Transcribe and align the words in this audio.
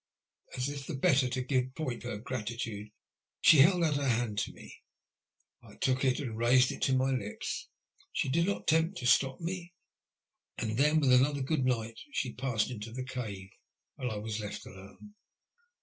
As 0.57 0.67
if 0.67 0.87
the 0.87 0.95
better 0.95 1.29
to 1.29 1.43
give 1.43 1.75
point 1.75 2.01
to 2.01 2.07
her 2.07 2.17
gratitude, 2.17 2.89
she 3.39 3.59
held 3.59 3.83
out 3.83 3.97
her 3.97 4.07
hand 4.09 4.39
to 4.39 4.51
me. 4.51 4.81
I 5.61 5.75
took 5.75 6.03
it 6.03 6.19
and 6.19 6.35
raised 6.35 6.71
it 6.71 6.81
to 6.85 6.95
my 6.95 7.11
lips. 7.11 7.67
8he 8.17 8.31
did 8.31 8.47
not 8.47 8.61
attempt 8.63 8.97
to 8.97 9.05
stop 9.05 9.39
me, 9.39 9.75
and 10.57 10.75
then, 10.77 10.99
with 11.01 11.13
another 11.13 11.43
''good 11.43 11.65
night," 11.65 11.99
she 12.13 12.33
passed 12.33 12.71
into 12.71 12.91
the 12.91 13.03
cave, 13.05 13.51
and 13.99 14.09
I 14.11 14.17
was 14.17 14.39
left 14.39 14.65
alone. 14.65 15.13